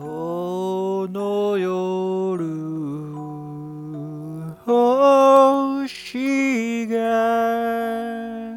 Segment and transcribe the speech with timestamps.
[0.00, 2.40] この夜
[4.64, 8.56] 星が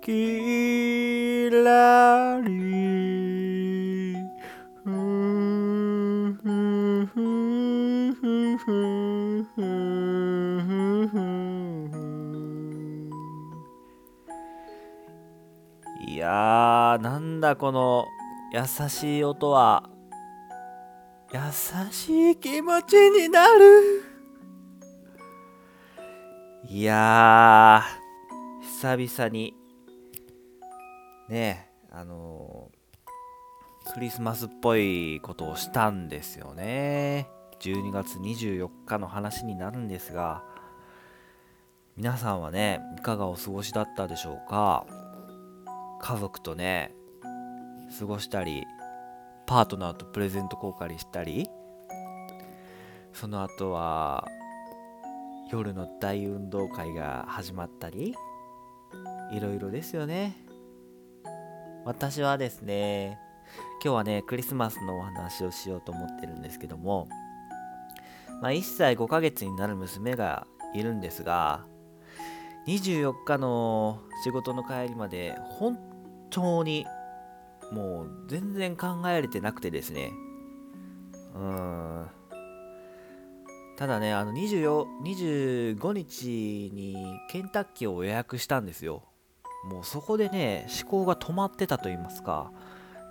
[0.00, 4.16] きらり。
[4.82, 4.90] ふ
[6.42, 8.56] ふふふ
[9.44, 9.46] ふ
[11.06, 11.08] ふ
[16.06, 18.06] いやーなんだこの
[18.54, 19.97] 優しい音は。
[21.30, 21.40] 優
[21.92, 24.02] しい気持ちになる。
[26.70, 29.54] いやー久々に
[31.28, 32.78] ねあのー
[33.94, 37.28] クリスマスっぽいことをしたんですよね。
[37.60, 40.42] 12月24日の話になるんですが
[41.96, 44.86] 皆さんはねいかがお過ごしだったでしょうか？
[46.00, 46.94] 家族とね
[47.98, 48.64] 過ごしたり
[49.48, 51.48] パートナーとプレゼント交換したり
[53.14, 54.28] その後は
[55.50, 58.14] 夜の大運動会が始まったり
[59.32, 60.36] いろいろですよね。
[61.86, 63.18] 私はですね
[63.82, 67.08] 今日はねクリスマスのお話をしようと思ってるんですけども
[68.42, 71.64] まあ1歳5ヶ月になる娘がいるんですが
[72.66, 75.78] 24日の仕事の帰りまで本
[76.28, 76.84] 当に
[77.72, 80.12] もう全然考えられてなくてですね。
[81.34, 82.06] うん。
[83.76, 89.04] ただねあの24 25日にケンタッキーを予約したんですよ。
[89.70, 92.50] もうそこでね思考が止まってたと言いますか。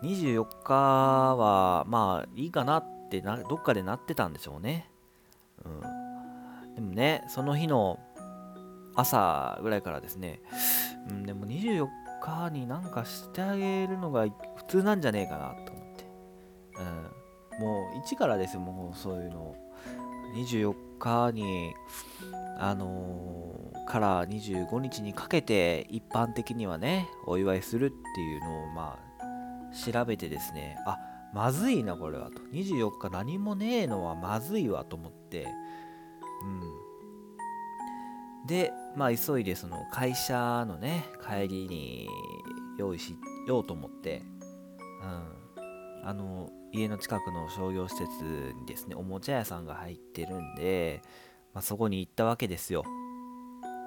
[0.03, 4.89] 24日はまあいいかなってなどっかでなってたんでしょうね。
[5.63, 6.75] うん。
[6.75, 7.99] でもねその日の
[8.97, 10.41] 朝ぐらいからですね、
[11.09, 11.87] うん、でも24
[12.21, 16.05] 日になんかしてあげるのが普通なんじゃねえかなと思って、
[17.59, 19.55] うん、もう一からですもうそういうの。
[20.35, 21.73] 24日に
[22.59, 30.99] あのーから25日にかけて一般的にはねお祝いするっていうのをまあ調べてですねあ
[31.33, 32.39] まずいなこれはと。
[32.53, 35.47] 24日何もねえのはまずいわと思って。
[36.43, 36.86] うん。
[38.47, 42.07] でまあ急いでその会社のね帰りに
[42.77, 43.15] 用意し
[43.47, 44.23] ようと思って
[45.01, 45.37] うん。
[46.07, 51.01] あの家の近くの商業施設にですねおもちゃ屋さんが入ってるんで、
[51.53, 52.85] まあ、そこに行ったわけですよ。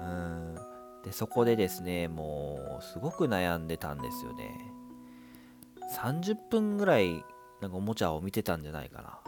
[0.00, 0.54] うん。
[1.02, 4.50] でそこでですねもうすごく悩んでたんですよね。
[5.96, 7.24] 30分ぐらい
[7.62, 9.18] なんかおもちゃを見てたんじゃないかな。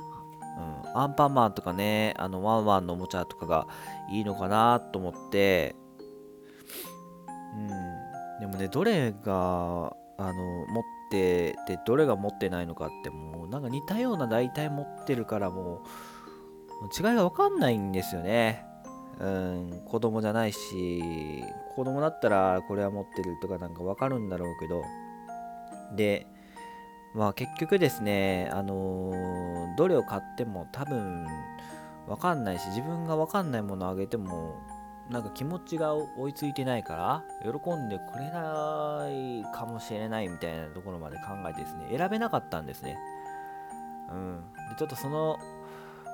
[0.58, 3.66] うん、アンパンマンとかねあのワンワンのおもちゃとかが
[4.10, 5.74] いいのかなと思って。
[7.54, 7.68] うん。
[8.40, 10.32] でもねどれがあの
[10.66, 15.82] 持っててどれが持ってないのかってもうなんか似たような大体持ってるからも
[16.82, 18.64] う違いが分かんないんですよね。
[19.20, 19.82] うん。
[19.86, 21.44] 子供じゃないし
[21.76, 24.82] 子供だったらこれは持ってるとかなんか分かるんだろうけど。
[25.94, 26.26] で
[27.14, 31.26] まあ結局ですね、あのーどれを買っても多分
[32.06, 34.60] わかんないし、自分がわかんないものをあげても、
[35.10, 42.98] なんか気持ちが追いついてないから、喜んでくれないかもしれないみたいなところまで考えてですね、選べなかったんですね。
[44.10, 44.40] うん。
[44.70, 45.38] で、ちょっとその、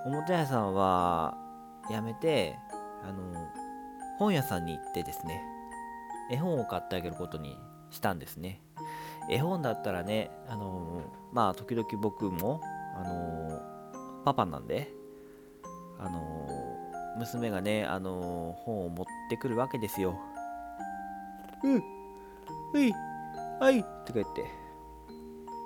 [0.07, 1.37] おもちゃ屋さんは
[1.91, 2.59] やめて、
[3.03, 3.49] あの、
[4.19, 5.43] 本屋さんに行ってですね、
[6.31, 7.57] 絵本を買ってあげることに
[7.91, 8.61] したんですね。
[9.31, 11.03] 絵本だったらね、あのー
[11.33, 12.61] まあ、時々僕も、
[12.97, 14.93] あのーパパなんで、
[15.99, 20.19] あのー娘がね、あのー本を持ってくるわけですよ。
[21.65, 21.81] うん、は
[22.81, 22.93] い、
[23.61, 24.45] はい、とか言って、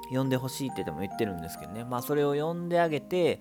[0.04, 3.40] 読んでほしいってでも言ってるんですけどね、まあ、それを読んであげて、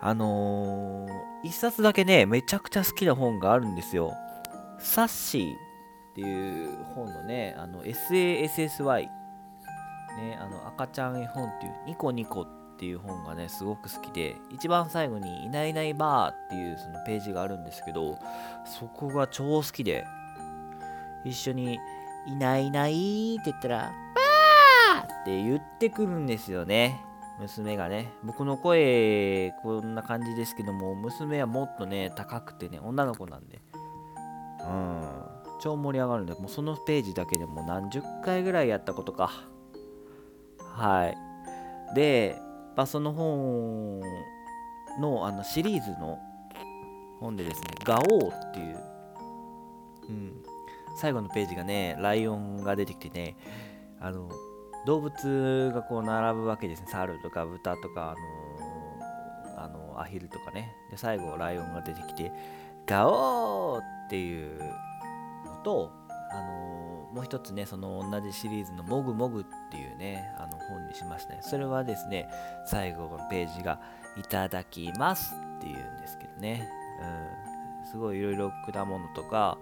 [0.00, 4.12] あのー一冊だけね、めちゃくちゃ好きな本があるんですよ。
[4.78, 5.56] サッシーっ
[6.14, 9.08] ていう本のね、あの SASSY
[10.16, 12.46] ね、あの赤ちゃん絵本っていうニコニコっ
[12.78, 18.18] ていう本がねすごく好きで一番最後に「いないいないばー」っていうそのページがあるんですけど
[18.64, 20.06] そこが超好きで
[21.24, 21.78] 一緒に
[22.26, 23.92] 「いないいない」って言ったら
[24.96, 27.04] 「ばー」って言ってくるんですよね
[27.40, 28.12] 娘がね。
[28.22, 33.60] 僕の声こんな感じですけども娘はもっとね高くてね女の子なんで。
[34.60, 35.40] うん。
[35.60, 39.30] 超盛り上がるんでもうそのページだけでも何十回ぐらいやったことか。
[40.72, 41.94] はい。
[41.94, 42.36] で、
[42.76, 44.00] まあ、その本
[45.00, 46.18] のあのシリーズの
[47.20, 48.78] 本でですね、ガオーっていう、
[50.08, 50.42] うん、
[50.96, 53.36] 最後のページがね、ライオンが出てきてね、
[54.00, 54.30] あの、
[54.86, 56.88] 動物がこう並ぶわけですね。
[56.90, 58.50] 猿とか豚とか、あの
[59.60, 62.32] あのアヒルとかねで最後ライオンが出てきて
[62.86, 64.58] ガオーっていう
[65.44, 65.92] のと
[66.32, 71.40] あのー、もう一つねその同じシリーズのもぐもぐっていうねあの本にしましたね。
[71.42, 72.28] それはですね
[72.66, 73.78] 最後のページが
[74.16, 76.68] いただきますっていうんですけどね、
[77.84, 79.58] うん、すごいいろいろ果物とか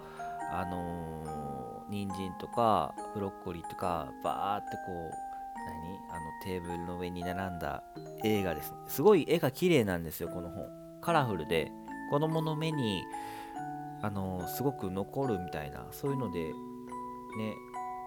[0.51, 5.11] あのー、人参とかブロッコリーとかバーってこう
[5.67, 6.17] 何？
[6.17, 7.83] あのテーブルの上に並んだ
[8.25, 8.77] 映画ですね。
[8.87, 10.67] すごい絵が綺麗なんですよこの本。
[11.03, 11.71] カラフルで
[12.11, 13.03] 子供の目に
[14.01, 16.53] あのー、すごく残るみたいなそういうのでね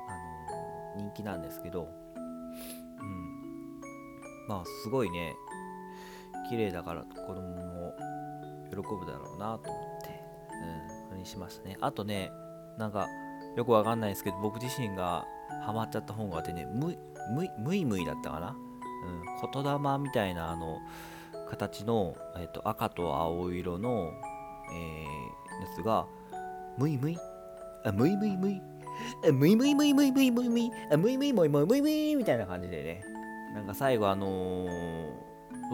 [0.08, 2.01] あのー、人気なんですけど。
[3.00, 3.82] うん。
[4.48, 5.36] まあすごいね。
[6.50, 7.94] 綺麗だから子供も
[8.70, 10.22] 喜ぶだろうなと思って、
[11.12, 11.78] うん、にしましたね。
[11.80, 12.32] あとね、
[12.78, 13.08] なんか
[13.56, 15.26] よくわかんないですけど、僕自身が
[15.66, 16.98] ハマっちゃった本があってね、む
[17.34, 18.56] むむいむいだったかな、
[19.06, 20.80] うん、言霊みたいなあの
[21.50, 24.12] 形の、えーと、赤と青色の、
[24.74, 26.06] えー、やつが、
[26.78, 27.18] むいむい？
[27.86, 28.62] あ、むいむいむい？
[29.32, 33.04] むいむいむいむいむいむいむいむいむいむいむいむいむいみたいな感じでね、
[33.54, 34.70] なんか最後あのー、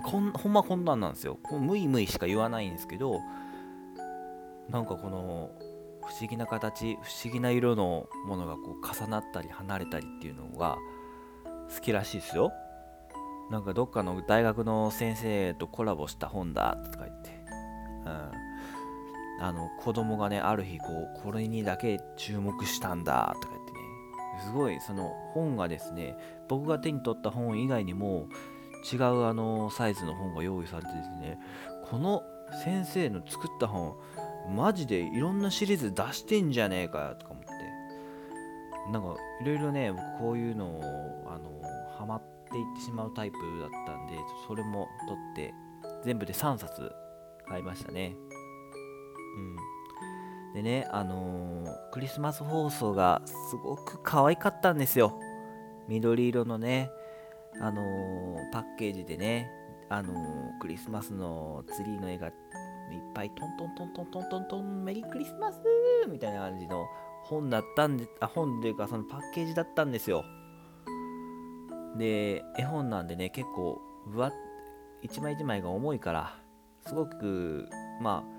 [0.03, 1.39] こんほんまこんなんなんですよ。
[1.51, 3.19] むいむいしか言わないんですけど、
[4.69, 5.51] なんかこの
[6.07, 10.77] 不思議な形不思議な色のものがこう重なったり離れたりっていうのが
[11.75, 12.51] 好きらしいですよ
[13.51, 17.31] なんかどっかの大学の先生とコラボした本だとか言って、
[18.05, 18.31] うん、
[19.39, 23.77] あの子供がねある日こうこれにだけ注目したんだとか言ってね。
[24.45, 26.15] すごいその本がですね
[26.47, 28.27] 僕が手に取った本以外にも
[28.91, 31.39] 違うあのサイズの本が用意されてですね
[31.89, 32.23] この
[32.63, 33.95] 先生の作った本
[34.55, 37.47] マジでいろんなシリーズ出してんじゃねえかよとか思って。
[38.91, 40.81] なんかいろいろね僕こういうのを
[41.27, 41.61] あの
[41.97, 44.13] ハマっていってしまうタイプだったんで
[44.47, 45.53] それも取って
[46.05, 46.91] 全部で3冊
[47.47, 48.13] 買いましたね。
[49.37, 49.55] うん
[50.53, 55.19] でねあのー、クリスマス放送がすごく可愛かったんですよ
[55.87, 56.89] 緑色のね
[57.61, 59.51] あのー、パッケージでね
[59.89, 62.33] あのー、クリスマスのツリーの絵がいっ
[63.13, 65.59] ぱいトントントントントントントンメリークリスマス
[66.09, 66.87] みたいな感じの
[67.27, 70.23] 本だったんで、あ、本というかそのパッケージだったんですよ。
[71.97, 74.31] で、絵本なんでね、結構、ぶわ
[75.01, 76.37] 一枚一枚が重いから、
[76.85, 77.67] すごく、
[78.01, 78.36] まあ、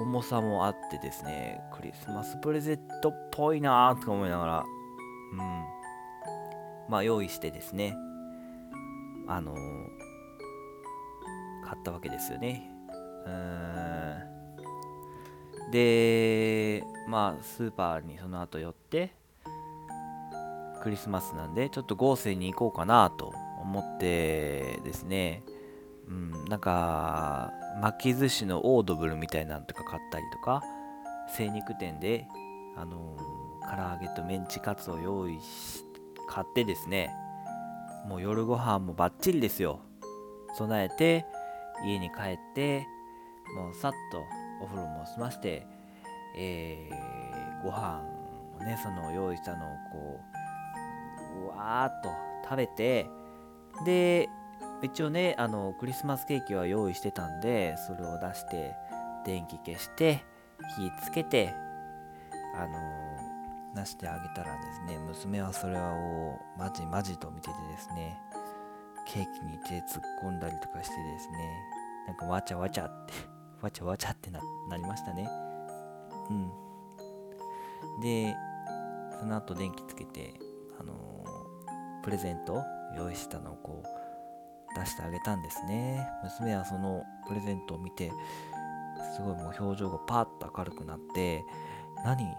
[0.00, 4.64] 重さもあってですね、クリスマスプレゼントっぽいなーとか思いながら、
[5.32, 5.38] うん。
[6.88, 7.94] まあ、用意してですね、
[9.28, 9.56] あのー、
[11.64, 12.70] 買ったわけですよね。
[13.26, 14.00] うん
[15.70, 19.12] でまあスーパーにその後寄って
[20.82, 23.32] クリスマスなんでちょっと豪勢に行こうかなと
[23.62, 25.42] 思ってですね
[26.10, 30.62] うんなんか巻き寿司のオードブルみたいなんとか買ったりとか
[31.34, 32.26] 精肉店で
[32.76, 35.84] あのー、唐揚げとメンチカツを用意し
[36.28, 37.10] 買ってですね
[38.06, 39.80] もう夜ご飯もバッチリですよ。
[40.56, 41.26] 備えて
[41.84, 42.86] 家に帰って
[43.54, 44.24] もうさっと
[44.60, 45.66] お風呂も済まして、
[46.36, 48.02] えー、ご飯
[48.60, 50.20] をね、その用意したのをこ
[51.40, 52.10] う、うわーっと
[52.44, 53.06] 食べて、
[53.84, 54.28] で、
[54.82, 58.74] 一応ね、あの、クリスマスケーキは用意してたんで、それを出して、
[59.24, 60.24] 電気消して、
[60.76, 61.54] 火つけて、
[62.56, 63.00] あの、
[63.74, 68.18] 出してあげたらですね、娘はそれをマジマジと見ててですね、
[69.06, 71.38] ケーキに手突っ込んだりとかしてですね、
[72.06, 73.12] なんかわちゃわちゃって
[73.60, 74.40] わちゃわちゃってな
[74.76, 75.28] りましたね。
[76.30, 76.50] うん。
[78.00, 78.34] で、
[79.18, 80.34] その後電気つけて、
[80.80, 80.94] あの、
[82.02, 82.62] プレゼント
[82.96, 83.99] 用意したのをこう
[84.76, 86.06] 出してあげたんですね。
[86.22, 88.12] 娘はそのプレゼントを見て、
[89.16, 91.44] すごいもう表情がパーッと明るくなって、
[92.04, 92.36] 何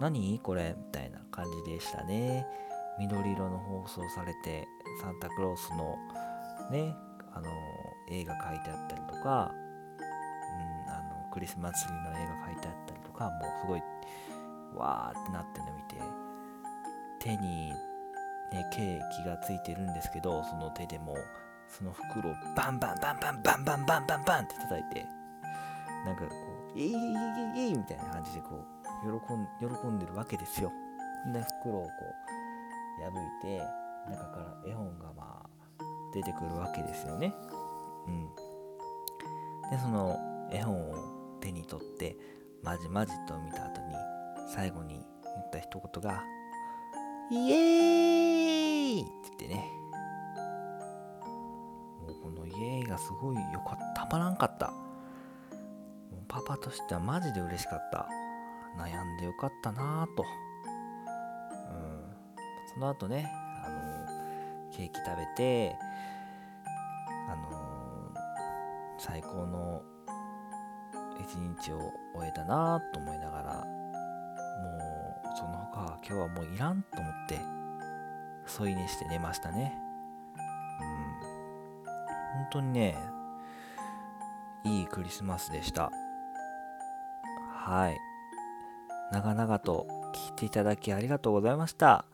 [0.00, 0.74] 何これ？
[0.76, 2.46] みたいな感じでしたね。
[2.98, 4.66] 緑色の放送されて、
[5.02, 5.96] サンタクロースの
[6.70, 6.94] ね、
[7.34, 9.52] あのー、映画描いてあったりとか、
[9.98, 13.82] うん、あのクリスマスツリーの絵が描いてあったりとかもうすごい
[14.74, 15.96] わーってなってるの見て
[17.18, 17.72] 手に
[18.52, 21.16] ねケーキがついてるんですけどその手でも
[21.68, 25.04] その袋をバンバンバンバンバンバンバンバンバンって叩いて
[26.04, 26.34] なんかこ
[26.74, 27.02] う「イエイイエイ
[27.56, 28.64] イエイ」みたいな感じでこ
[29.04, 29.48] う喜ん
[29.80, 30.70] 喜んでるわけですよ
[31.32, 31.88] で袋をこ
[33.00, 33.58] う破いて
[34.08, 35.48] 中から絵本がまあ
[36.14, 37.34] 出てくるわけですよね
[38.06, 38.28] うん
[39.70, 40.94] でその絵本を
[41.40, 42.16] 手に取って
[42.62, 43.94] まじまじと見た後に
[44.48, 45.02] 最後に言
[45.42, 46.22] った一言が
[47.30, 48.15] 「イエーイ!」
[49.02, 49.70] って言ってね。
[52.00, 54.06] もうこの「イエイ!」がすごいよかった。
[54.06, 54.68] たまらんかった。
[54.68, 54.74] も
[56.22, 58.08] うパパとしてはマジで嬉しかった。
[58.78, 60.22] 悩んでよかったなぁと。
[60.22, 62.14] うん。
[62.72, 63.30] その後ね
[63.64, 64.06] あの
[64.70, 65.76] ケーキ食べて
[67.28, 68.12] あの
[68.98, 69.82] 最高の
[71.18, 71.78] 一日を
[72.14, 77.55] 終えたなあと思いながらもうその他今日はもういらんと思って。
[78.46, 79.76] 添い寝して寝ましたね。
[80.34, 81.86] うん。
[82.40, 82.96] 本当にね
[84.64, 85.90] いいクリスマスでした。
[87.52, 87.98] はい。
[89.12, 92.04] 長々と聞いていただきありがとうございました。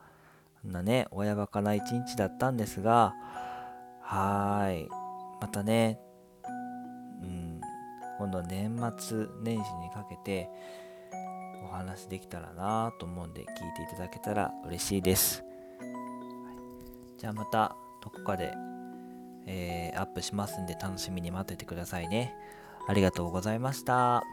[0.61, 3.15] こんなね親バカな一日だったんですが
[4.01, 4.89] はーい。
[5.41, 5.99] またね
[7.21, 7.61] うん。
[8.19, 10.49] 今度年末年始にかけて
[11.63, 15.43] お話できたらなと思うんで聞いていただけたら嬉しいです。
[17.23, 18.53] じゃあまたどこかで、
[19.45, 22.35] えー、アップしますんで楽しみに待っててくださいね。
[22.85, 24.23] ありがとうございました。